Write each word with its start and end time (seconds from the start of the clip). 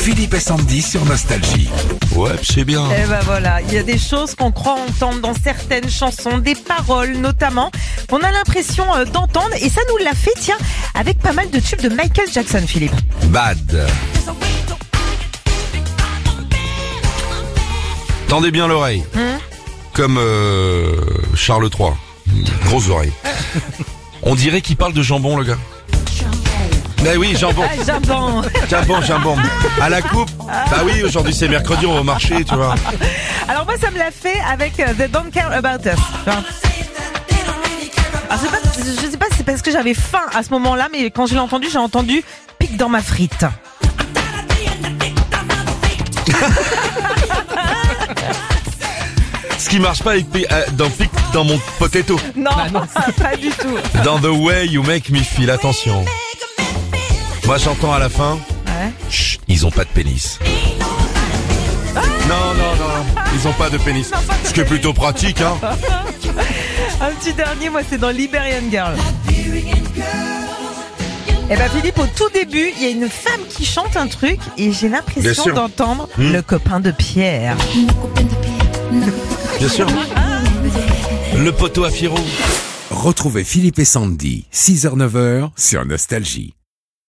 Philippe 0.00 0.32
et 0.32 0.40
Sandy 0.40 0.80
sur 0.80 1.04
Nostalgie. 1.04 1.68
Ouais, 2.16 2.30
c'est 2.42 2.64
bien. 2.64 2.88
Eh 2.90 3.06
ben 3.06 3.20
voilà, 3.24 3.60
il 3.60 3.74
y 3.74 3.76
a 3.76 3.82
des 3.82 3.98
choses 3.98 4.34
qu'on 4.34 4.50
croit 4.50 4.76
entendre 4.88 5.20
dans 5.20 5.34
certaines 5.34 5.90
chansons, 5.90 6.38
des 6.38 6.54
paroles 6.54 7.12
notamment, 7.18 7.70
qu'on 8.08 8.20
a 8.22 8.30
l'impression 8.32 8.84
euh, 8.94 9.04
d'entendre 9.04 9.54
et 9.60 9.68
ça 9.68 9.82
nous 9.90 9.98
l'a 10.02 10.14
fait, 10.14 10.32
tiens, 10.40 10.56
avec 10.94 11.18
pas 11.18 11.34
mal 11.34 11.50
de 11.50 11.60
tubes 11.60 11.82
de 11.82 11.90
Michael 11.90 12.26
Jackson, 12.32 12.62
Philippe. 12.66 12.94
Bad. 13.26 13.86
Tendez 18.28 18.50
bien 18.50 18.68
l'oreille. 18.68 19.04
Comme 19.92 20.16
euh, 20.18 20.96
Charles 21.34 21.68
III. 21.78 21.90
Grosse 22.64 22.88
oreille. 22.88 23.12
On 24.22 24.34
dirait 24.34 24.62
qu'il 24.62 24.76
parle 24.76 24.94
de 24.94 25.02
jambon, 25.02 25.36
le 25.36 25.44
gars. 25.44 25.58
Mais 27.02 27.16
oui, 27.16 27.34
jambon. 27.36 27.62
Ah, 27.64 27.82
jambon 27.84 28.42
Jambon, 28.68 29.00
jambon. 29.02 29.36
À 29.80 29.88
la 29.88 30.02
coupe. 30.02 30.30
Bah 30.46 30.82
oui, 30.84 31.02
aujourd'hui 31.02 31.34
c'est 31.34 31.48
mercredi, 31.48 31.86
on 31.86 31.94
va 31.94 32.00
au 32.00 32.04
marché, 32.04 32.44
tu 32.44 32.54
vois. 32.54 32.74
Alors 33.48 33.64
moi, 33.64 33.74
ça 33.80 33.90
me 33.90 33.98
l'a 33.98 34.10
fait 34.10 34.38
avec 34.50 34.78
euh, 34.80 34.92
The 34.94 35.10
Don't 35.10 35.30
Care 35.32 35.50
About 35.52 35.82
Us. 35.88 35.94
Enfin, 36.26 36.42
alors, 38.28 38.42
c'est 38.42 38.50
pas- 38.50 39.02
je 39.02 39.10
sais 39.10 39.16
pas 39.16 39.26
si 39.30 39.38
c'est 39.38 39.44
parce 39.44 39.62
que 39.62 39.72
j'avais 39.72 39.94
faim 39.94 40.20
à 40.34 40.42
ce 40.42 40.50
moment-là, 40.50 40.88
mais 40.92 41.10
quand 41.10 41.26
je 41.26 41.32
l'ai 41.34 41.40
entendu, 41.40 41.68
j'ai 41.72 41.78
entendu 41.78 42.22
pique 42.58 42.76
dans 42.76 42.88
ma 42.88 43.02
frite. 43.02 43.44
Ce 49.58 49.68
qui 49.68 49.78
marche 49.78 50.02
pas 50.02 50.12
avec 50.12 50.30
pi- 50.30 50.46
euh, 50.50 50.62
dans 50.72 50.88
pic 50.88 51.10
dans 51.32 51.44
mon 51.44 51.58
potato. 51.78 52.18
Non, 52.34 52.50
pas 53.20 53.36
du 53.36 53.50
tout. 53.50 53.76
Dans 54.04 54.18
the 54.18 54.26
way 54.30 54.66
you 54.66 54.82
make 54.82 55.10
me 55.10 55.18
feel, 55.20 55.50
attention. 55.50 56.04
Moi 57.50 57.58
j'entends 57.58 57.92
à 57.92 57.98
la 57.98 58.08
fin, 58.08 58.38
Ouais. 58.66 58.92
chut, 59.10 59.40
ils 59.48 59.66
ont 59.66 59.72
pas 59.72 59.82
de 59.82 59.88
pénis. 59.88 60.38
Non, 62.28 62.54
non, 62.56 62.76
non, 62.78 63.04
ils 63.34 63.48
ont 63.48 63.52
pas 63.54 63.68
de 63.68 63.76
pénis. 63.76 64.08
Ce 64.44 64.52
qui 64.52 64.60
est 64.60 64.64
plutôt 64.64 64.92
pratique, 64.92 65.40
hein. 65.40 65.56
Un 67.00 67.10
petit 67.16 67.32
dernier, 67.32 67.68
moi, 67.68 67.80
c'est 67.90 67.98
dans 67.98 68.10
Liberian 68.10 68.62
Girl. 68.70 68.94
Eh 71.50 71.56
ben 71.56 71.68
Philippe, 71.70 71.98
au 71.98 72.06
tout 72.06 72.28
début, 72.32 72.70
il 72.76 72.82
y 72.84 72.86
a 72.86 72.90
une 72.90 73.08
femme 73.08 73.40
qui 73.48 73.64
chante 73.64 73.96
un 73.96 74.06
truc 74.06 74.38
et 74.56 74.70
j'ai 74.70 74.88
l'impression 74.88 75.52
d'entendre 75.52 76.08
Hmm. 76.18 76.30
le 76.30 76.42
copain 76.42 76.78
de 76.78 76.92
Pierre. 76.92 77.56
Bien 79.58 79.68
sûr. 79.68 79.88
Le 81.36 81.50
poteau 81.50 81.82
à 81.82 81.90
Firo. 81.90 82.16
Retrouvez 82.92 83.42
Philippe 83.42 83.80
et 83.80 83.84
Sandy, 83.84 84.46
6h-9h 84.52 85.50
sur 85.56 85.84
Nostalgie. 85.84 86.54